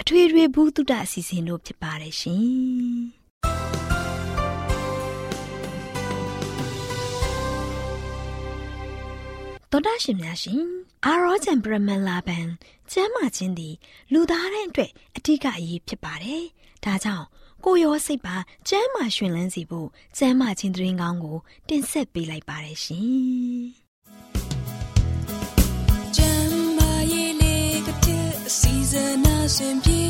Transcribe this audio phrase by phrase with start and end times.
[0.00, 3.18] အထွေထွေဘုဒ္ဓအစီအစဉ်တို့ဖြစ်ပါတယ်ရှင်
[9.72, 10.62] တော်တာရှင်များရှင်
[11.04, 12.46] အာရောဂျန်ပရမန်လာဘန်
[12.92, 13.74] ကျမ်းမာခြင်းသည်
[14.12, 16.44] လူသားတိုင်းအတွက်အထူးအရေးဖြစ်ပါတယ်။
[16.84, 17.26] ဒါကြောင့်
[17.64, 18.36] ကိုရောစိတ်ပါ
[18.68, 23.62] ကျမ်းမာရှင်လန်းစီဖို့ကျမ်းမာခြင်းတရင်ကောင်းကို တင်ဆက်ပေးလိုက်ပါတယ်ရှင်။
[29.56, 30.02] စေနာစင်ပြေ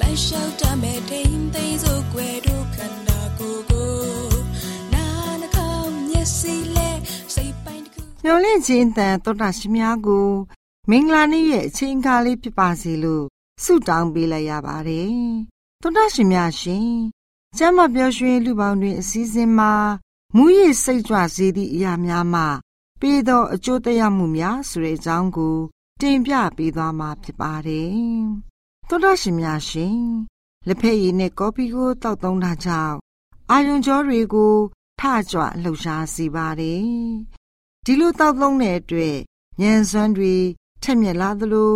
[0.00, 3.92] လိုက်လျှောက်တမဲ့ထိန်သိမ်းစို့ွယ်တို့ခန္ဓာကိုယ်ကို
[4.94, 5.06] နာ
[5.40, 6.90] နှကောင်းမျက်စိလဲ
[7.34, 10.28] စိတ်ပိုင်းတစ်ခုမျောလင့်ခြင်းတန်တောတာရှင်များကို
[10.90, 13.24] မင်္ဂလာနေ့ရဲ့အချိန်အခါလေးဖြစ်ပါစေလို့
[13.64, 15.12] ဆုတောင်းပေးလိုက်ရပါတယ်
[15.82, 16.90] တောတာရှင်များရှင်
[17.58, 19.72] ကျမ်းမပြောရွှင်လူပေါင်းတွင်အစည်းအဝေးမှာ
[20.36, 22.42] မူရည်စိတ်ကြွစေသည့်အရာများမှ
[23.00, 25.56] ပေးသောအကျိုးတရားမှုများဆိုတဲ့အကြောင်းကို
[26.02, 27.92] တင်ပြပေးသွားမှာဖြစ်ပါတယ်။
[28.88, 30.02] သောတာရှင်များရှင်
[30.66, 32.96] လက်ဖက်ရည်နဲ့ကော်ဖီကိုတောက်သုံးတာကြောင့်
[33.50, 34.54] အာယွန်ကြောတွေကို
[35.00, 36.84] ထကြွလှုပ်ရှားစေပါတယ်။
[37.84, 39.16] ဒီလိုတောက်သုံးတဲ့အတွက်
[39.60, 40.34] ဉာဏ်စွမ်းတွေ
[40.82, 41.74] ထက်မြက်လာသလို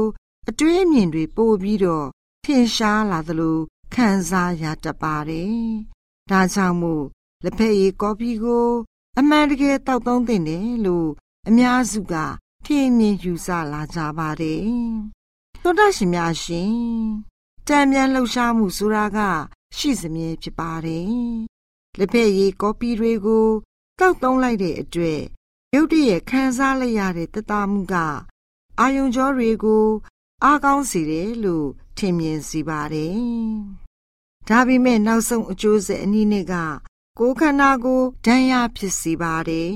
[0.49, 2.07] အတွေးအမြင်တွေပိုပြီးတော့
[2.45, 3.59] ထင်ရှားလာသလို
[3.95, 5.57] ခံစားရတတ်ပါတယ်။
[6.31, 7.05] ဒါကြောင့်မို့
[7.45, 8.69] လက်ဖက်ရည်ကော်ဖီကို
[9.19, 11.09] အမှန်တကယ်တောက်သုံးသင့်တယ်လို့
[11.49, 12.15] အများစုက
[12.69, 14.67] ထင်းမြင်ယူဆလာကြပါတယ်။
[15.63, 16.75] သောတာရှင်များရှင်
[17.69, 19.19] တံမြန်လှုပ်ရှားမှုဆိုတာက
[19.77, 21.11] ရှိစမြဲဖြစ်ပါတယ်။
[21.99, 23.47] လက်ဖက်ရည်ကော်ပီတွေကို
[23.99, 25.23] တောက်သုံးလိုက်တဲ့အတွက်
[25.75, 27.95] ရုတ်တရက်ခံစားလိုက်ရတဲ့တသားမှုက
[28.81, 29.87] အာယုံကြောတွေကို
[30.45, 33.19] အားကောင်းစေတယ်လို့ထင်မြင်စီပါတယ်။
[34.49, 36.55] ဒါပေမဲ့နောက်ဆုံးအကျိုးဆက်အနည်းနဲ့က
[37.19, 39.75] ကိုယ်ခန္ဓာကိုဒဏ်ရာဖြစ်စေပါတယ်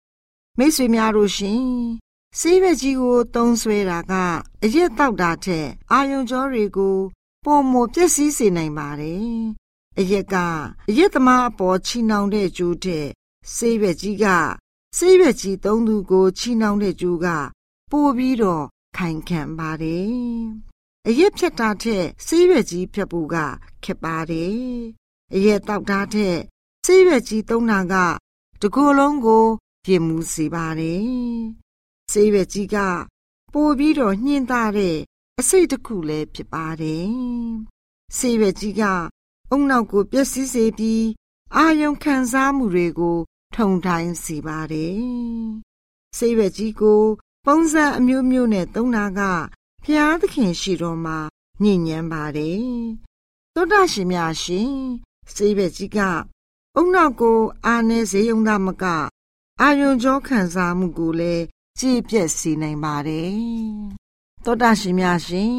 [0.58, 1.66] ။မိတ်ဆွေများတို့ရှင်
[2.40, 4.12] ဆေးရွက်ကြီးကိုသုံးဆွဲတာက
[4.64, 6.98] အရက်တောက်တာထက်အာယုံကြောတွေကို
[7.44, 9.30] ပုံမပျက်စီးစေနိုင်ပါတယ်။
[9.98, 10.34] အရက်က
[10.88, 13.06] အရက်သမားအပေါ်ချီနှောင်တဲ့ကျိုးတဲ့
[13.54, 14.26] ဆေးရွက်ကြီးက
[14.96, 17.26] ဆေးရွက်ကြီးသုံးသူကိုချီနှောင်တဲ့ကျိုးက
[17.90, 18.64] ပိုပြီးတော့
[18.96, 20.10] ခိုင်ခံပါတယ်။
[21.08, 23.36] အရက်ဖြတ်တာထက်ဆေးရွက်ကြီးဖြတ်ဖို့က
[23.84, 24.56] ခက်ပါတယ်။
[25.34, 26.38] အရက်တောက်တာထက်
[26.86, 27.94] ဆေးရွက်ကြီးသုံးတာက
[28.60, 29.46] တကိုယ်လုံးကို
[29.84, 31.65] ပြင်မှုစေပါတယ်
[32.12, 32.76] ဆေးရွက်ကြီးက
[33.52, 34.96] ပိုပြီးတော့ညှင်းသားတဲ့
[35.40, 37.08] အစိတ်တစ်ခုလည်းဖြစ်ပါတယ်။
[38.16, 38.82] ဆေးရွက်ကြီးက
[39.50, 41.04] အုံနောက်ကိုပျက်စီးစေပြီး
[41.56, 43.18] အာယုံခံစားမှုတွေကို
[43.56, 44.96] ထုံထိုင်းစေပါတယ်။
[46.16, 47.02] ဆေးရွက်ကြီးကို
[47.46, 49.20] ပုံစံအမျိုးမျိုးနဲ့သုံးတာက
[49.84, 51.18] ဖျားသခင်ရှိတော်မှာ
[51.62, 52.64] ညဉ့်ညမ်းပါတယ်။
[53.54, 54.72] သောတာရှင်များရှင်
[55.34, 55.98] ဆေးရွက်ကြီးက
[56.76, 58.84] အုံနောက်ကို အာနေစေယုံသားမက
[59.60, 61.44] အာယုံကြောခံစားမှုကိုလည်း
[61.78, 63.34] ကြည်ပြက်စေနိုင်ပါတယ်။
[64.44, 65.56] သောတာရှင်များရှင်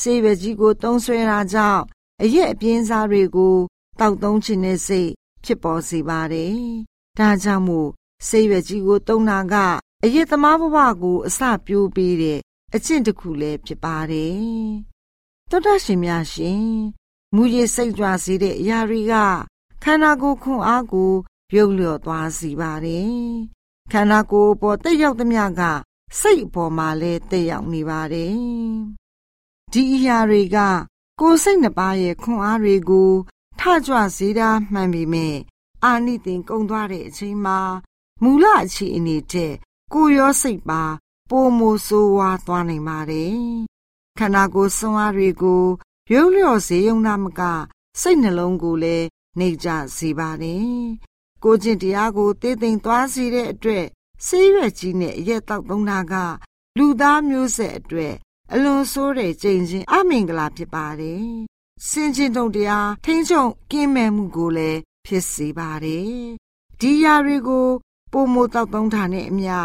[0.00, 1.82] ဆေးရွက်ကြီးကိုသုံးဆွဲတာကြောင့်
[2.22, 3.56] အရက်အပြင်းစားတွေကို
[4.00, 5.10] တောက်သုံးခြင်းနဲ့စိတ်
[5.44, 6.56] ဖြစ်ပေါ်စေပါတယ်။
[7.18, 7.90] ဒါကြောင့်မို့
[8.28, 9.54] ဆေးရွက်ကြီးကိုသုံးတာက
[10.04, 12.40] အရက်သမားဘဝကိုအစပြိုးပေးတဲ့
[12.74, 14.42] အကျင့်တစ်ခုလည်းဖြစ်ပါတယ်။
[15.50, 16.66] သောတာရှင်များရှင်
[17.34, 19.14] မူရည်စိတ်ကြွစေတဲ့အရာတွေက
[19.82, 21.12] ခန္ဓာကိုယ်ခွန်အားကို
[21.50, 23.22] ပြုတ်လျော့သွားစေပါတယ်
[23.92, 25.62] ခန္ဓာကိုယ်ပေါ်တက်ရောက်သမျှက
[26.20, 28.34] စိတ်အပေါ်မှာလည်းတက်ရောက်နေပါတယ်။
[29.72, 30.58] ဒီအရာတွေက
[31.20, 33.10] ကိုယ်စိတ်နှစ်ပါးရဲ့ခွန်အားတွေကို
[33.60, 35.36] ထကြွစေတာမှန်ပေမဲ့
[35.84, 37.58] အာနိသင်ကုံသွားတဲ့အချိန်မှာ
[38.22, 39.52] မူလအခြေအနေတဲ့
[39.92, 40.82] ကိုရောစိတ်ပါ
[41.30, 43.36] ပိုမိုဆိုးဝါးသွားနိုင်ပါတယ်။
[44.18, 45.64] ခန္ဓာကိုယ်ဆွမ်းအားတွေကို
[46.12, 47.40] ရုပ်လျော့စေုံနာမက
[48.00, 49.06] စိတ်နှလုံးကိုလည်း
[49.38, 50.72] နှိပ်ကြစေပါတယ်
[51.44, 53.84] ကိုကျင့်တရားကိုတည်သိမ်သွားစေတဲ့အတွက်
[54.26, 56.14] ဆေးရွက်ကြီးနဲ့အရက်တောက်သုံးတာက
[56.78, 58.14] လူသားမျိုးဆက်အတွက်
[58.52, 61.26] အလွန်ဆိုးတဲ့ကြိမ်ချင်းအမင်္ဂလာဖြစ်ပါတယ်။
[61.88, 66.12] စင်ချင်းတုံတရားထိမ့်ချုပ်ကင်းမဲ့မှုကိုလည်းဖြစ်စေပါတယ်။
[66.80, 67.68] ဒီຢာတွေကို
[68.12, 69.56] ပုံမတောက်သုံးထားတဲ့အမျှ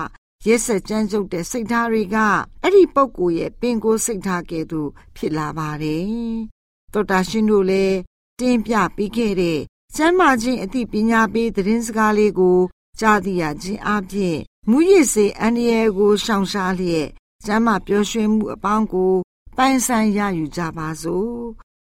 [0.47, 2.17] ရက်ဆက်ကြမ်းကြုတ်တဲ့စိတ်ထားတွေက
[2.61, 6.05] အဲ့ဒီပုံကိုရဲ့ပင်ကိုစိတ်ထားကဲ့သို့ဖြစ်လာပါတယ်။
[6.93, 7.97] သောတာရှင်တို့လည်း
[8.39, 9.59] တင်းပြပြီးခဲ့တဲ့
[9.95, 12.59] ကျမ်းမာခြင်းအသိပညာပေးသတင်းစကားလေးကို
[12.99, 14.37] ကြားသိရခြင်းအပြင်
[14.69, 17.07] မူရစ်စေအန္တရာယ်ကိုရှောင်ရှားလျက်
[17.45, 19.13] ကျမ်းမာပျော်ရွှင်မှုအပေါင်းကို
[19.57, 21.37] ပိုင်ဆိုင်ရယူကြပါစို့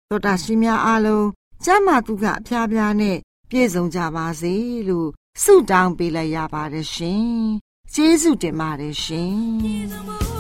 [0.08, 1.26] သောတာရှင်များအားလုံး
[1.64, 3.16] ကျမ်းမာသူကအဖျားဖျားနဲ့
[3.50, 4.54] ပြည့်စုံကြပါစေ
[4.88, 5.08] လို့
[5.42, 7.30] ဆုတောင်းပေးလိုက်ရပါတယ်ရှင်
[7.94, 10.35] ကျေးဇူးတင်ပါတယ်ရှင်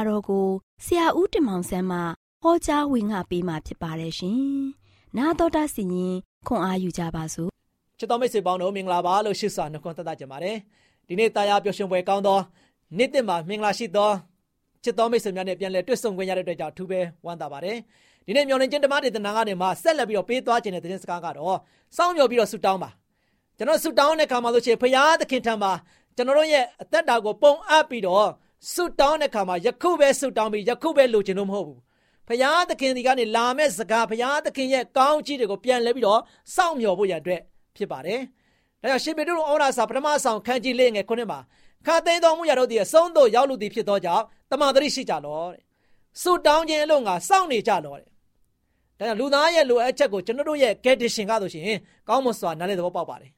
[0.00, 0.46] တရားဒေသနာတော်ကို
[0.84, 1.98] ဆရာဦးတင်မောင်ဆန်းမှ
[2.42, 4.40] ဟောကြားဝင်ငါပေးมาဖြစ်ပါတယ်ရှင်။
[5.16, 6.14] နာတော်တာစီရင်
[6.46, 7.50] ခွန်အားယူကြပါစို့
[7.98, 10.56] ချစ်တော်မိတ်ဆွေပေါင်းတို့မင်္ဂလာပါလို့ရှိစွာနှုတ်ခွန်းသက်သကြပါတယ်
[11.08, 12.38] ဒီနေ့တရားပျော်ရွှင်ပွဲကောင်းသော
[12.98, 14.10] နေ့တစ်မှာမင်္ဂလာရှိသော
[14.84, 17.76] ချစ်တော်မိတ်ဆွေများနဲ့ပြန်လည်တွေ့ဆုံခွင့်ရတဲ့အတွက်ကြောင့်အထူးပဲဝမ်းသာပါတယ်
[18.26, 21.58] ဒီနေ့မျော်လင့်ခြင်းဓမ္မဒေသနာကနေမှဆက်လက်ပြီးတော့ပေးသွားခြင်းတဲ့သတင်းစကားကတော့
[21.96, 22.90] စောင့်မျှော်ပြီးတော့ဆုတောင်းပါ
[23.56, 25.72] ကျွန်တော်ဆုတောင်းတဲ့ခါမှာဆိုရှင်ဖရာသခင်ထံမှာ
[26.16, 28.28] ကျွန်တော်တို့ရဲ့အသက်တာကိုပုံအပ်ပြီးတော့
[28.72, 31.80] ဆုတောင်းတဲ့ခါမှာယခုပဲဆုတောင်းပြီးယခုပဲလိုချင်လို့မဟုတ်ဘူး
[32.28, 36.20] ဖရာသခင်ဒီကနေလာမဲ့စကားဖရာသခင်ရဲ့ကောင်းချီးတွေကိုပြန်လဲပြီးတော့
[36.54, 37.40] စောင့်မျှော်ဖို့ရန်အတွက်
[37.76, 38.20] ဖြစ်ပါတယ်။
[38.82, 41.40] ဒါကြောင့်ရှင်ပေတုဩဝါဒစာပထမဆောင်ခန်းကြီးလေးငယ်ခုနှစ်မှာ
[41.86, 45.60] ခါသိမ်းတော်မူရတော့ဒီအဆုံးသို့ရောက်လူသည်ဖြစ်သောကြောင့်တမန်တော်ရှိကြလောတဲ့
[46.22, 48.04] ဆုတောင်းခြင်းအလို့ငါစောင့်နေကြလောတဲ့
[48.98, 53.30] ဒါကြောင့်လူသားရဲ့လိုအပ်ချက်ကိုကျွန်တော်တို့ရဲ့ condition ကဆိုရှင်ကောင်းမွန်စွာနားလည်သဘောပေါက်ပါတယ်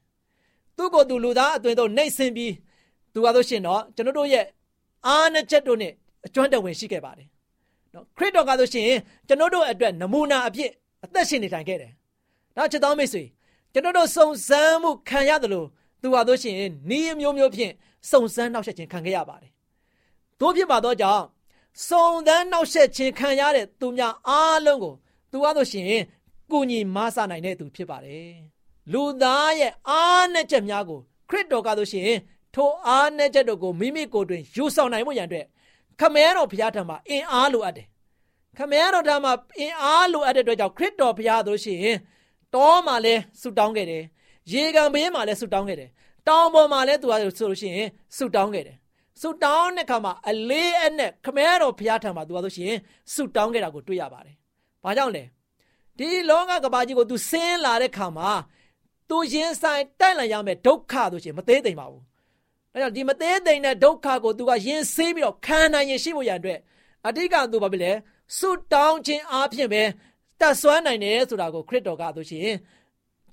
[0.77, 2.53] သူ့ကိုယ်သူလူသားအသွင်တို့နှိမ့်ဆင်းပြီး
[3.13, 4.45] သူကဆိုရှင်တော့ကျွန်တော်တို့ရဲ့
[5.07, 5.93] အားနချက်တို့နဲ့
[6.25, 7.27] အကျွမ်းတဝင်ရှိခဲ့ပါတယ်
[7.93, 8.87] နော်ခရစ်တော်ကဆိုရှင်
[9.27, 10.71] ကျွန်တော်တို့အတွက်နမူနာအဖြစ်
[11.03, 11.91] အသက်ရှင်နေထိုင်ခဲ့တယ်
[12.55, 13.23] နောက်ချစ်တော်မိတ်ဆွေ
[13.73, 15.67] ကျွန်တော်တို့စုံစမ်းမှုခံရတယ်လို့
[16.01, 16.55] သူဟာဆိုရှင်
[16.89, 17.73] နီးမျိုးမျိုးဖြင့်
[18.11, 19.51] စုံစမ်းနှောက်ယှက်ခြင်းခံခဲ့ရပါတယ်
[20.39, 21.23] တို့ဖြစ်ပါတော့ကြောင့်
[21.87, 24.93] စုံစမ်းနှောက်ယှက်ခြင်းခံရတဲ့သူများအားလုံးကို
[25.31, 26.01] သူဟာဆိုရှင်
[26.51, 28.33] ကုညီမဆနိုင်တဲ့သူဖြစ်ပါတယ်
[28.91, 32.09] လူသားရဲ့အားနဲ့ချက်များကိုခရစ်တော်ကဆိုရှင်
[32.55, 35.45] ထိုအားနဲ့ချက်တို့ကိုမိမိကိုယ်တွင်ယူဆောင်နိုင်ဖို့ရန်အတွက်
[35.99, 37.87] ခမဲတော်ဘုရားထံမှာအင်အားလိုအပ်တယ်
[38.57, 41.97] ခမဲတော်ထံမှာအင်အားလိုအပ်တဲ့အတွက်ကြောင့်ခရစ်တော်ဘုရားဆိုရှင်
[42.55, 44.03] တောမှာလဲဆူတောင်းခဲ့တယ်
[44.51, 45.89] ရေကန်ဘေးမှာလဲဆူတောင်းခဲ့တယ်
[46.27, 48.77] တောင်ပေါ်မှာလဲသူကဆိုလို့ရှိရင်ဆူတောင်းခဲ့တယ်
[49.21, 52.73] ဆူတောင်းတဲ့ခါမှာအလေးအနက်ခမဲတော်ဘုရားထံမှာသူကဆိုရှင်
[53.13, 54.35] ဆူတောင်းခဲ့တာကိုတွေ့ရပါတယ်။
[54.83, 55.23] ဘာကြောင့်လဲ
[55.97, 58.29] ဒီလောကကဘာကြီးကို तू ဆင်းလာတဲ့ခါမှာ
[59.09, 62.03] तू ရင်ဆိုင်တိုက်လာရမယ်ဒုက္ခဆိုရှင်မသေးသိမ့်ပါဘူး။
[62.73, 66.59] ဒါကြောင့်ဒီမသေးသိမ့်တဲ့ဒုက္ခကို तू ကရင်ဆေးပြီးတော့ခံနိုင်ရင်ရှိဖို့ရန်အတွက်
[67.07, 67.91] အတိတ်က तू ဘာဖြစ်လဲ
[68.37, 69.83] ဆူတောင်းခြင်းအပြင်ပဲ
[70.39, 72.49] တတ်ဆွမ်းနိုင်တယ်ဆိုတာကိုခရစ်တော်ကဆိုရှင်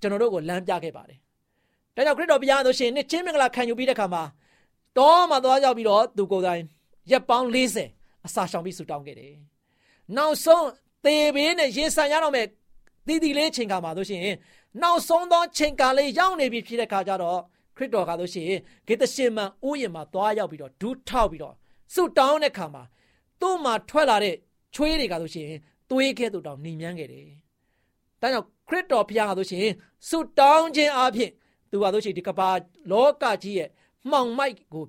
[0.01, 1.19] ကျွန်တော်တို့ကိုလမ်းပြခဲ့ပါတယ်။
[1.97, 4.23] ဒါကြောင့်ခရစ်တော်ဘုရားဆိုရှင်နှစ်ချင်းမင်္ဂလာခံယူပြီးတဲ့ခါမှာ
[4.99, 6.63] တောမှာသွားရောက်ပြီးတော့သူကိုယ်တိုင်
[7.11, 7.49] ရက်ပေါင်း
[7.87, 9.35] 40အစာရှောင်ပြီးဆူတောင်းခဲ့တယ်။
[10.17, 10.67] နောက်ဆုံး
[11.05, 12.47] သေဘေးနဲ့ရင်ဆိုင်ရတော့မဲ့
[13.07, 14.21] တည်တည်လေးချိန်ခါမှာဆိုရှင်
[14.83, 17.41] နောက်ဆုံးသောချိန်ကာလေးရောက်နေပြီဖြစ်တဲ့ခါကျတော့
[17.81, 18.47] ခရစ်တော်ကဆိုရှင်
[18.87, 21.55] ဂေသရှင်မန်ဥယျာဉ်မှာသွားရောက်ပြီးတော့ဒူးထောက်ပြီးတော့
[21.95, 22.83] ဆူတောင်းတဲ့ခါမှာ
[23.41, 24.35] သူ့မှာထွက်လာတဲ့
[24.75, 25.49] ချွေးတွေကဆိုရှင်
[25.91, 27.27] သွေးကဲ့သို့တောင်နှိမ်မြန်းခဲ့တယ်။
[28.21, 29.67] ဒါကြောင့်ခရစ်တော်ဘုရားကဆိုရှင်
[30.09, 31.31] ဆူတောင်းခြင်းအပြင်
[31.71, 32.49] သူကဆိုရှင်ဒီကဘာ
[32.91, 33.69] လောကကြီးရဲ့
[34.11, 34.85] မှောင်မိုက်ကို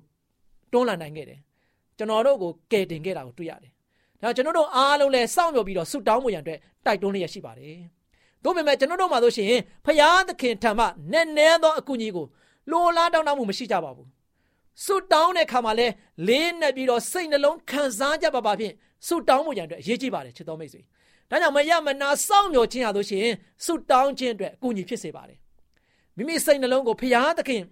[0.72, 1.40] တွန်းလှန်နိုင်ခဲ့တယ်။
[1.96, 3.72] ကျွန်တော်တို့ကိုကယ်တင်ခဲ့တာကိုတွေ့ရတယ်။
[4.22, 7.76] ဒါကျွန်တော်တို့အားလုံးလည်းစောင့်မျှော်ပြီးတော့ဆူတောင်းမှုရန်အတွက်တိုက်တွန်းလျက်ရှိပါတယ်။
[8.44, 9.52] တို့ပေမဲ့ကျွန်တော်တို့မှာဆိုရှင်
[9.84, 12.26] ဖရာသခင်ထံမှနည်းနည်းသောအကူအညီကို
[12.70, 14.08] လိုလားတောင်းတမှုမရှိကြပါဘူး။
[14.84, 15.86] ဆူတောင်းတဲ့ခါမှာလဲ
[16.28, 18.74] လေးနဲ့ပြီးတော့စိတ်နှလုံးခံစားကြပါပါဖြင့်
[19.06, 20.80] ဆူတောင်းမှုရန်အတွက်အရေးကြီးပါတယ်ချစ်တော်မိတ်ဆွေ။
[21.30, 23.26] ဒါကြောင့်မရမနာစောင့်မျှော်ခြင်းဟာဆိုရှင်
[23.64, 25.38] ဆူတောင်းခြင်းအတွက်အကူအညီဖြစ်စေပါတယ်။
[26.16, 27.62] မိမိစိတ်နှလုံးကိုဖရာသခင်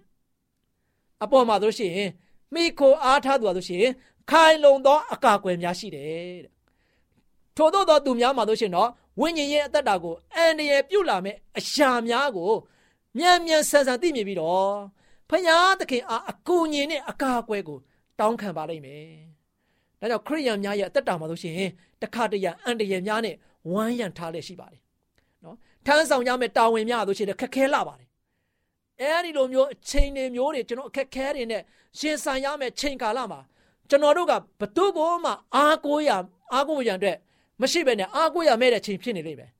[1.23, 1.93] အပေါ်မှာဆိုရှင်
[2.53, 3.85] မိခိုအားထားသူဟာဆိုရှင်
[4.31, 6.07] ခိုင်လုံသောအကာအကွယ်များရှိတယ်
[6.45, 6.51] တဲ့
[7.57, 12.51] ထို့သောသောသူများမှာဆိုရှင်တော့ဝိညာဉ်ရဲ့အသက်တာကိုအန္တရာယ်ပြုလာမဲ့အရာများကို
[13.17, 14.71] မြန်မြန်ဆန်ဆန်သိမြင်ပြီးတော့
[15.29, 17.77] ဖယားသခင်အားအကူအညီနဲ့အကာအကွယ်ကို
[18.19, 19.05] တောင်းခံပါလိမ့်မယ်။
[19.99, 21.69] ဒါကြောင့်ခရိယန်များရဲ့အသက်တာမှာဆိုရှင်
[22.01, 23.35] တခါတရံအန္တရာယ်များနဲ့
[23.71, 24.81] ဝမ်းရံထားလက်ရှိပါတယ်။
[25.43, 28.09] နော်ထမ်းဆောင်ကြမဲ့တာဝန်များဆိုရှင်ခက်ခဲလာပါတယ်
[29.01, 31.61] အဲဒီလိုမျိုးအချိန်တွေမျိုးတွေကျွန်တော်အခက်ခဲတွေနဲ့
[31.99, 33.39] ရှင်ဆိုင်ရမယ်ချိန်ကာလမှာ
[33.89, 36.11] ကျွန်တော်တို့ကဘသူ့ကိုမှအားကိုးရ
[36.53, 37.17] အားကိုးရန်အတွက်
[37.61, 39.51] မရှိဘဲနဲ့အားကိုးရမဲ့တဲ့ချိန်ဖြစ်နေလိမ့်မယ်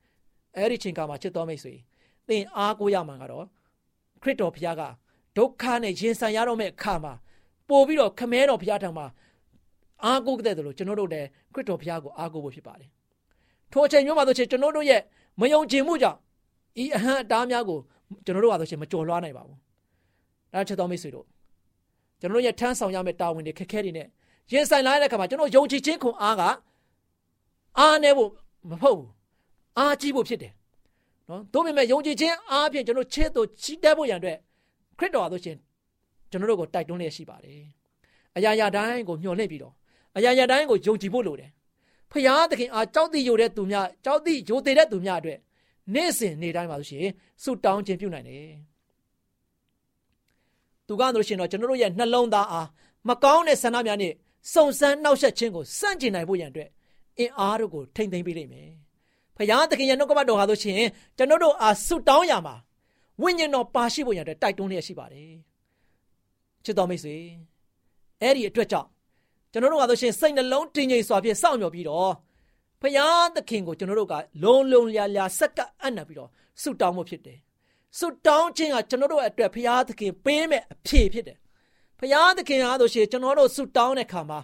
[0.57, 1.73] အဲ့ဒီချိန်ကာမှာချစ်တော်မိတ်ဆွေ
[2.29, 3.45] သင်အားကိုးရမှာကတော့
[4.21, 4.81] ခရစ်တော်ဘုရားက
[5.37, 7.13] ဒုက္ခနဲ့ရင်ဆိုင်ရတော့မဲ့အခါမှာ
[7.69, 9.05] ပို့ပြီးတော့ခမဲတော်ဘုရားထံမှာ
[10.05, 12.89] အားကိုးတဲ့လို့ကျွန်တော်တို့လည်းခရစ်တော်ဘုရားကိုအားကိုးဖို့ဖြစ်ပါတယ်
[13.71, 15.01] ထိုအချိန်မျိုးမှာဆိုချင်ကျွန်တော်တို့ရဲ့
[15.39, 16.19] မယုံကြည်မှုကြောင့်
[16.83, 17.79] ဤအဟံအတားများကို
[18.25, 19.57] ကျွန်တော်တို့ဟာဆိုရှင်မကြော်လွှားနိုင်ပါဘူး။
[20.53, 21.25] ဒါချက်တော်မိတ်ဆွေတို့
[22.19, 24.07] ကျွန်တော်တို့ရဲ့ထမ်းဆောင်ရမယ့်တာဝန်တွေခက်ခဲတွေနဲ့
[24.51, 26.41] ရင်ဆိုင်လာတဲ့အခါမှာကျွန်တော်ယုံကြည်ခြင်းခွန်အားက
[27.79, 28.29] အားနေဖို့
[28.69, 29.09] မဟုတ်ဘူး။
[29.77, 30.53] အားကြီးဖို့ဖြစ်တယ်။
[31.31, 34.37] နော်။ဒါပေမဲ့ယုံကြည်ခြင်းအားဖြင့်ကျွန်တော်ချစ်သူချီးတက်ဖို့ရန်အတွက်
[34.97, 35.57] ခရစ်တော်ဟာဆိုရှင်
[36.31, 37.61] ကျွန်တော်တို့ကိုတိုက်တွန်းလျက်ရှိပါတယ်။
[38.37, 39.73] အရာရာတိုင်းကိုမျှော်လင့်ပြီးတော့
[40.17, 41.49] အရာရာတိုင်းကိုယုံကြည်ဖို့လိုတယ်။
[42.11, 45.39] ဖရာသခင်အားကြောက်တိယိုတဲ့သူများကြောက်တိယိုသေးတဲ့သူများအတွက်
[45.93, 48.51] နေ့စဉ်နေ့တိုင်းပါလို့ရှိရင်ဆုတောင်းခြင်းပြုနိုင်တယ်
[50.87, 52.67] သူကလို့ရှိရင်တော့ကျွန်တော်တို့ရဲ့နှလုံးသားအား
[53.07, 54.13] မကောင်းတဲ့ဆန္ဒများနဲ့
[54.53, 56.69] စုံစမ်းနှောက်ယှက်ခြင်းကိုစန့်ကျင်နိုင်ဖို့ရန်အတွက်
[57.19, 58.69] အင်အားတို့ကိုထိမ့်သိမ်းပေးလိမ့်မယ်
[59.41, 62.55] ဖခင်သခင်ရဲ့နှုတ်ကပတ်တော်ဟာလို့ရှိရင်ကျွန်တော်တို့အားဆုတောင်းရမှာ
[63.21, 65.33] ဝိညာဉ်တော်ပါရှိဖို့ရန်အတွက်တိုက်တွန်းလျက်ရှိပါတယ်
[66.63, 67.15] ချစ်တော်မိတ်ဆွေ
[68.21, 68.89] အဲ့ဒီအတွက်ကြောင့်
[69.51, 72.11] ကျွန်တော်တို့ကဆိုရှင်စိတ်နှလုံးတည်ငြိမ်စွာဖြင့်စောင့်မျှော်ပြီးတော့
[72.81, 76.29] ဖရာသခင်ကိုကျွန်တော်တို့ကလုံလုံလျာလျာစက္ကအံ့နပ်ပြီးတော့
[76.61, 77.39] ဆုတောင်းမှုဖြစ်တယ်
[77.99, 81.37] ဆုတောင်းခြင်းကကျွန်တော်တို့အတွက်ဖရာသခင်ပေးမဲ့အဖြေဖြစ်တယ်
[81.99, 84.39] ဖရာသခင်အားလို့ရှိရင်ကျွန်တော်တို့ဆုတောင်းတဲ့ခါမှာ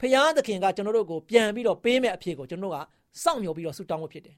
[0.00, 4.36] ဖရာသခင်ကကျွန်တော်တို့ကိုပြန်ပြီးတော့ပေးမဲ့အဖြေကိုကျွန်တော်တို့က စောင့်မျှော်ပြီးတော့ဆုတောင်းမှုဖြစ်တယ်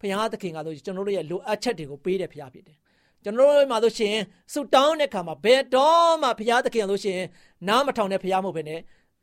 [0.00, 2.76] ဖရာသခင်ကဆိုကျွန်တော်တို့ရဲ့လိုအပ်ချက်တွေကိုပေးတဲ့ဖရာဖြစ်တယ်
[3.24, 4.16] ကျွန်တော်တို့မှာဆိုရှင်
[4.52, 7.26] ဆုတောင်းတဲ့ခါမှာဘယ်တော့မှဘုရားသခင်လို့ရှိရင်
[7.68, 8.80] နားမထောင်တဲ့ဘုရားမဟုတ်ဘဲနဲ့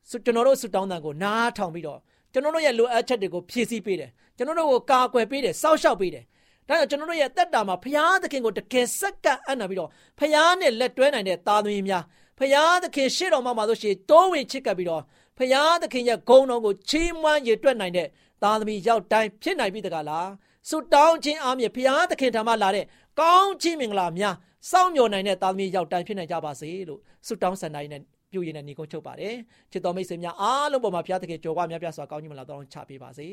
[0.10, 2.00] ကျွန်တော်တို့ဆုတောင်းတဲ့ကိုနားထောင်ပြီးတော့
[2.34, 6.24] ကျွန်တော်တို့ရဲ့လိုအပ်ချက်တွေကိုဖြည့်ဆည်းပေးတယ်ကျွန်တော်တို့ကိုကာကွယ်ပေးတယ်စောင့်ရှောက်ပေးတယ်
[6.68, 12.04] ဒါကြောင့်ကျွန်တော်တို့ရဲ့တက်တာမှာဖရာသခင်ကိုတကယ်စက္ကန့်အံ့နာပြီးတော့ဖရာနဲ့လက်တွဲနိုင်တဲ့သားသမီးများ
[12.40, 15.02] ဖဖရာသခင်ရှေ့တော်မှာမှာဆိုရှင်တိုးဝင်ချစ်ကပ်ပြီးတော့
[15.38, 18.08] ဖရာသခင်ရဲ့ဂုဏ်တော်ကိုချီးမွမ်းရည်တွက်နိုင်တဲ့
[18.44, 20.30] သားသမီးရောက်တိုင်းဖြစ်နိုင်ပြီတကားလား
[20.70, 22.86] ဆုတောင်းခြင်းအားဖြင့်ဖရာသခင်ထံမှလာတဲ့
[23.20, 24.36] ကောင်းချီးမင်္ဂလာများ
[24.72, 29.36] စောင့်မျှော်နိုင်တဲ့သားသမီးရောက်တိုင်းဖြစ်နိုင်ကြပါစေလို့ဆုတောင်းဆန္ဒရင်းနဲ့ပြုရင်းနဲ့ညီကုန်းချုပ်ပါတယ်
[29.72, 33.28] ချစ်တော်မိတ်ဆွေများအားလုံးပေါ်မှာဘုရားသခင်ကြော်ဝါများပြစွာကောင်းကြီးမလာတော့ချပေးပါစေ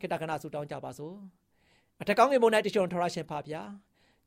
[0.00, 1.14] ခေတ္တကနာဆုတောင်းကြပါစို့
[2.00, 3.62] အထက်ကောင်းငယ်ဘုံ၌တချို့ထော်ရရှင်ပါဗျာ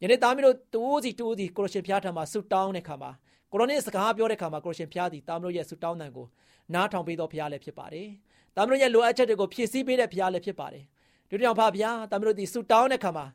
[0.01, 3.12] ယနေ့သားမီးတို့တူးစီတူးစီကိုရရှင်ဘုရားထံမှာဆုတောင်းတဲ့ခါမှာ
[3.51, 6.27] ကိုရိုနီစကားပြောတဲ့ခါမှာကိုရရှင်ဘုရားသည်သားမီးတို့ရဲ့ဆုတောင်းတန်ကို
[6.74, 8.07] နားထောင်ပေးတော်ဘုရားလည်းဖြစ်ပါတယ်
[8.58, 10.84] သားမီးတို့ရဲ့လိုအပ်ချက်တွေကိုဖြည့်ဆည်းပေးတဲ့ဘုရားလည်းဖြစ်ပါတယ်
[11.30, 13.26] ဒီကြောင့်ဖပါဗျာသားမီးတို့ဒီဆုတောင်းတဲ့ခါမှာ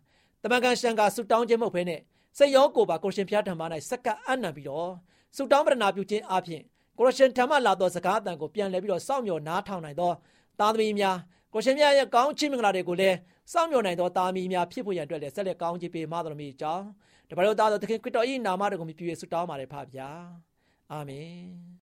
[0.43, 2.01] တမန်ကန်ရှန်ကဆုတောင်းခြင်းမဟုတ်ဘဲနဲ့
[2.39, 4.91] စိတ်ရောကိုယ်ပါကိုရရှင်ဘုရားထံမှာ၌စက္ကပ်အံ့နံပြီးတော့
[5.37, 6.63] ဆုတောင်းပရဏာပြုခြင်းအပြင်
[6.99, 10.13] ကိုရရှင်ထံမှလာသောစကားအတန်ကိုပြန်လည်ပြီးတော့စောင့်မျှော်နားထောင်နိုင်သော
[10.61, 11.17] သားသမီးများ
[11.53, 13.17] ကိုရှင်မြတ်ရဲ့ကောင်းချီးမင်္ဂလာတွေကိုလည်း
[13.53, 16.87] စောင့်မျှော်နိုင်သောသားသမီးများဖြစ်ဖို့ရန်အတွက်လည်းဆက်လက်ကောင်းချီးပေးမတော်မူကြောင်း
[17.29, 20.09] တပါးတို့သားတော်သခင်ခရစ်တော်၏နာမတော်ကိုမြည်ပြည့်ဆုတောင်းပါတယ်ဖပါဗျာ
[20.93, 21.82] အာမင်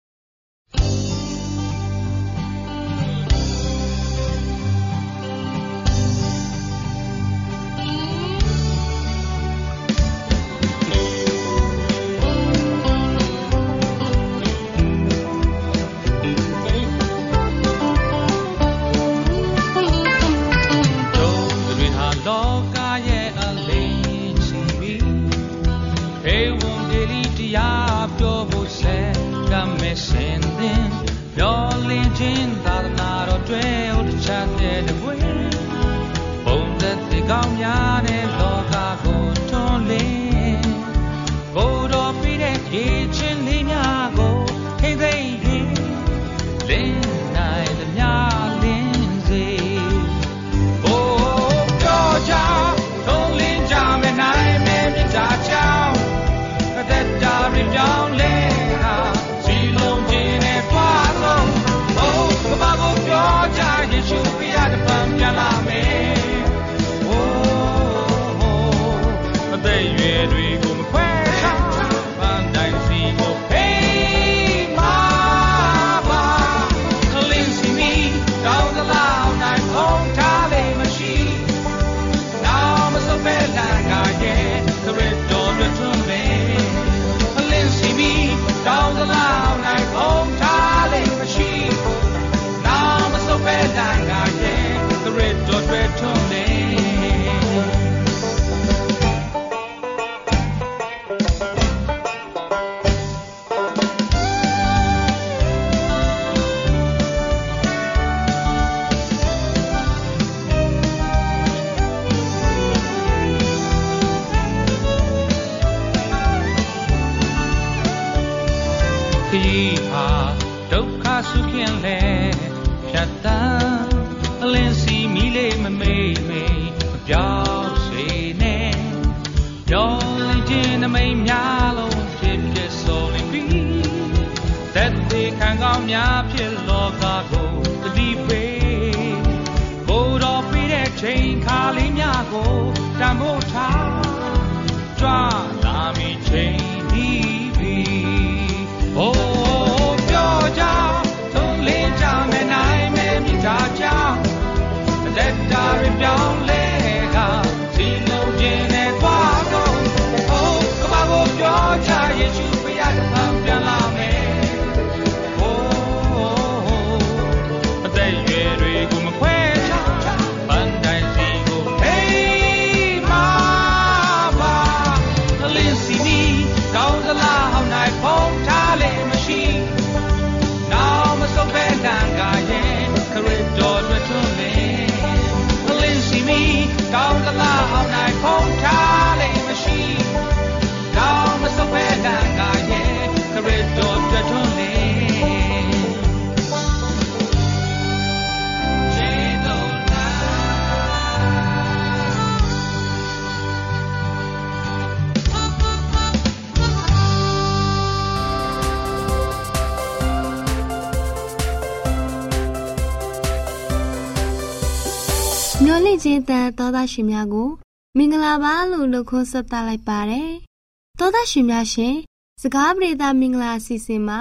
[215.75, 217.51] မျော်လင့်ခြင်းတန်သောသားရှင်များကို
[217.97, 220.31] မင်္ဂလာပါလို့နှုတ်ခွန်းဆက်သလိုက်ပါတယ်။
[220.99, 221.95] သောသားရှင်များရှင်
[222.43, 224.19] စကားပြေသာမင်္ဂလာအစီအစဉ်မှာ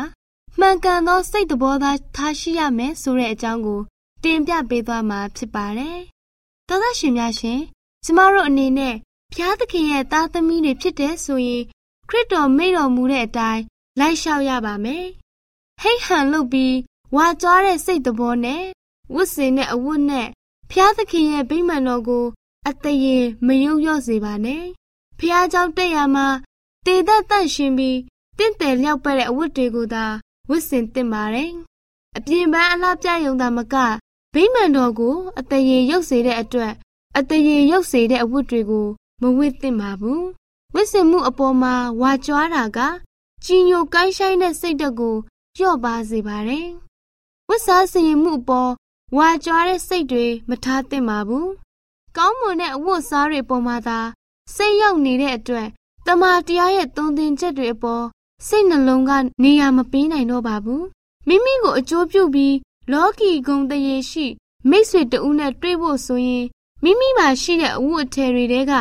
[0.60, 3.82] မှန်ကန်သောစိတ်တဘောသားထားရှိရမယ်ဆိုတဲ့အကြောင်းကို
[4.24, 5.98] တင်ပြပေးသွားမှာဖြစ်ပါတယ်။
[6.68, 7.60] သောသားရှင်များရှင်
[8.06, 8.96] ကျမတို့အနေနဲ့
[9.34, 11.64] ဖျားသခင်ရဲ့သားသမီးတွေဖြစ်တဲ့ဆိုရင်
[12.10, 13.64] ခရစ်တော်မိတော်မူတဲ့အတိုင်း
[14.00, 15.06] လိုက်လျှောက်ရပါမယ်။
[15.82, 16.76] ဟိတ်ဟန်လုပ်ပြီး
[17.16, 18.64] ဝါကြွားတဲ့စိတ်တဘောနဲ့
[19.14, 20.30] ဝတ်စင်တဲ့အဝတ်နဲ့
[20.71, 22.25] ဖျားသခင်ရဲ့ဗိမာန်တော်ကို
[22.69, 24.65] အတရေမယုံရော့စေပါနဲ့။
[25.19, 26.27] ဖျားเจ้าတက်ရမှာ
[26.87, 27.99] တေသက်တန့်ရှင်ပြီး
[28.39, 30.05] တင့်တယ်လျောက်ပတ်တဲ့အဝတ်တွေကိုသာ
[30.51, 31.51] ဝတ်ဆင်သင့်ပါတယ်။
[32.17, 33.75] အပြင်ပန်းအလားပြယုံတာမက
[34.35, 36.73] ဗိမာန်တော်ကို အတရေရုပ်စေတဲ့အတွက်
[37.19, 38.87] အတရေရုပ်စေတဲ့အဝတ်တွေကို
[39.23, 40.23] မဝတ်သင့်ပါဘူး။
[40.75, 42.79] ဝတ်ဆင်မှုအပေါ်မှာဝါကြွားတာက
[43.45, 45.17] ကြီးညိုကိုင်းဆိုင်တဲ့စိတ်ဓာတ်ကို
[45.57, 46.69] လျော့ပါစေပါတယ်။
[47.49, 48.71] ဝတ်စားစင်မှုအပေါ်
[49.18, 51.48] ဝါကြွားတဲ့စိတ်တွေမထားသင့်ပါဘူး။
[52.18, 54.00] ကောင်းမွန်တဲ့အဝတ်စားတွေပေါ်မှာသာ
[54.56, 55.68] စိတ်ရောက်နေတဲ့အတွက်
[56.08, 58.06] တမာတရားရဲ့သုံးသင်ချက်တွေအပေါ်
[58.48, 59.12] စိတ်နှလုံးက
[59.44, 60.86] နေရာမပေးနိုင်တော့ပါဘူး
[61.28, 62.56] မိမိကိုအကျိုးပြုပြီး
[62.92, 64.26] လောကီဂုံတရေရှိ
[64.70, 66.46] မိတ်ဆွေတဦးနဲ့တွေ့ဖို့ဆိုရင်
[66.84, 68.74] မိမိမှာရှိတဲ့အဝတ်အထည်တွေထဲက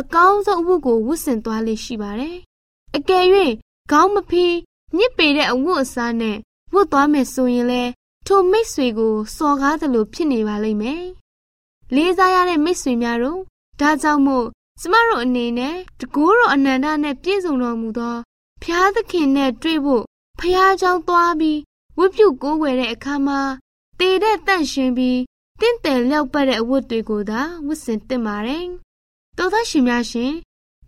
[0.00, 2.36] အကောင်းဆုံးအဝတ်ကိုဝတ်ဆင်သွားလေရှိပါတယ်။
[2.96, 3.24] အကယ်၍
[3.90, 4.54] ခေါင်းမဖီး
[4.96, 6.36] ညစ်ပေတဲ့အဝတ်အစားနဲ့
[6.74, 7.82] ဝတ်သွားမယ်ဆိုရင်လဲ
[8.27, 11.03] ထိုမိတ်ဆွေကိုစော်ကားသလိုဖြစ်နေပါလိမ့်မယ်။
[11.95, 13.39] လေးစားရတဲ့မိတ်ဆွေများတို့
[13.79, 14.47] ဒါကြောင့်မို့
[14.81, 18.15] ကျမတို့အနေနဲ့တကူတော်အနန္တနဲ့ပြည့်စုံတော်မူသော
[18.61, 20.03] ဖျားသခင်နဲ့တွေ့ဖို့
[20.39, 21.59] ဖျားเจ้าသွားပြီး
[21.97, 23.39] ဝတ်ပြုကိုးကွယ်တဲ့အခါမှာ
[23.99, 25.19] တည်တဲ့တန့်ရှင်ပြီး
[25.61, 28.65] တင့်တယ်လျောက်ပတ်တဲ့အဝတ်တွေကိုသာဝတ်ဆင်သင့်ပါတယ်။
[29.37, 30.33] တောသားရှင်များရှင်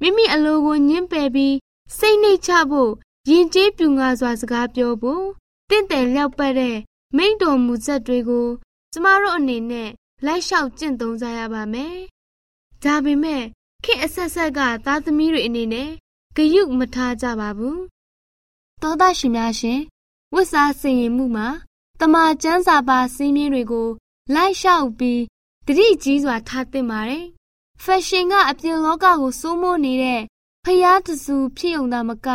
[0.01, 1.55] မိမိအလိုကိုညှင်းပယ်ပြီး
[1.97, 2.91] စိတ်နှိတ်ချဖို့
[3.29, 5.25] ယဉ်ကျေးပြူငါစွာစကားပြောဖို့
[5.69, 6.77] တင့်တယ်လျောက်ပတ်တဲ့
[7.16, 8.46] မိန့်တော်မူချက်တွေကို
[8.92, 9.90] ကျမတို့အနေနဲ့
[10.26, 11.96] လိုက်လျှောက်ကျင့်သုံးကြရပါမယ်။
[12.82, 13.42] ဒါပေမဲ့
[13.84, 15.90] ခေအဆက်ဆက်ကသားသမီးတွေအနေနဲ့
[16.36, 17.82] ဂယုမထားကြပါဘူး
[18.82, 19.80] သောသားရှင်များရှင်
[20.34, 21.48] ဝတ်စားစင်ရင်မှုမှာ
[22.00, 23.88] တမာကျမ်းစာပါစည်းမျဉ်းတွေကို
[24.34, 25.20] လိုက်လျှောက်ပြီး
[25.66, 27.26] တတိကြီးစွာထားသင့်ပါတယ်
[27.82, 30.22] ဖက်ရှင်ကအပြင်လောကကိုစိုးမိုးနေတဲ့
[30.64, 32.28] ဖျားတစုဖြစ်ုံသာမက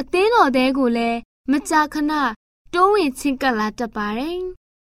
[0.00, 1.18] အသင်းတော်တဲကိုလည်း
[1.50, 2.12] မကြာခဏ
[2.72, 4.40] တွန်းဝင်ချင်းကပ်လာတတ်ပါတယ်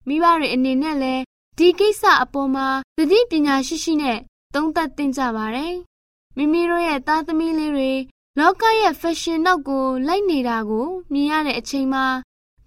[0.07, 1.23] မိဘတွေအနေနဲ့လည်း
[1.57, 4.19] ဒီကိစ္စအပေါ်မှာသတိပညာရှိရှိနဲ့
[4.53, 5.73] သုံးသပ်သင့်ကြပါတယ်။
[6.38, 7.91] မိမိတို့ရဲ့သားသမီးလေးတွေ
[8.39, 12.05] လောကရဲ့ဖက်ရှင်နောက်ကိုလိုက်နေတာကိုမြင်ရတဲ့အချိန်မှာ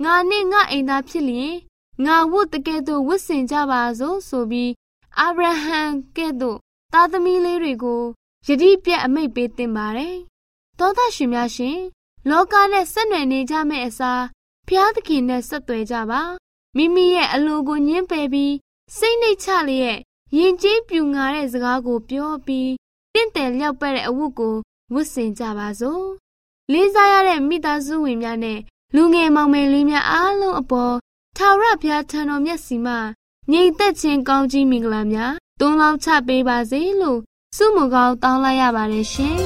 [0.05, 1.55] ငါနဲ့ငါအိမ်သားဖြစ်လျင်
[2.05, 4.73] ငါဝတ်တကယ်တော့ဝတ်ဆင်ကြပါစို့ဆိုပြီး
[5.19, 5.81] အာဗြဟံ
[6.17, 6.59] ကဲ့သို့
[6.93, 8.03] သားသမီးလေးတွေကို
[8.47, 10.17] ယတိပြတ်အမိတ်ပေးတင်ပါတယ်။
[10.79, 11.79] သောသားရှင်များရှင်
[12.31, 14.23] လောကနဲ့ဆက်နွယ်နေကြမယ့်အစား
[14.69, 16.23] ဖျားသခင်နဲ့ဆက်သွယ်ကြပါ
[16.77, 18.55] မိမိရဲ့အလိုကိုညှင်းပယ်ပြီး
[18.97, 19.99] စိတ်နှိတ်ချလျက်
[20.37, 22.71] ရင်ကျေးပြူငါတဲ့စကားကိုပြောပြီး
[23.15, 24.57] တင့်တယ်လျောက်ပတ်တဲ့အဝတ်ကို
[24.95, 26.07] ဝတ်ဆင်ကြပါစို့
[26.73, 28.59] လေးစားရတဲ့မိသားစုဝင်များနဲ့
[28.95, 30.95] လူငယ်မောင်မယ်လေးများအားလုံးအပေါ်
[31.37, 32.99] ထာဝရဘုရားထံတော်မျက်စီမှာ
[33.53, 37.21] ငြိမ်သက်ခြင်းကောင်းကြီးမင်္ဂလာများတွန်းလောင်းချပေးပါစေလို့
[37.57, 39.46] ဆုမကောင်းတောင်းလိုက်ရပါတယ်ရှင်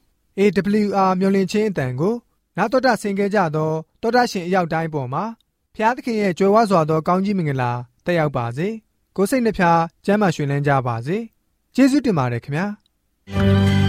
[0.39, 2.15] AWR မျော်လင့်ခြင်းအတန်ကို
[2.57, 5.23] နာတော်တာဆင် गे ကြတော့တောတာရှင်အရောက်တိုင်းပေါ်မှာ
[5.75, 7.71] ဖျားသခင်ရဲ့ကြွယ်ဝစွာသောကောင်းကြီးမင်္ဂလာ
[8.05, 8.67] တက်ရောက်ပါစေ
[9.15, 11.17] ကိုစိတ်နှဖျားစမ်းမွှေလန်းကြပါစေ
[11.75, 13.80] ကျေးဇူးတင်ပါတယ်ခင်ဗျာ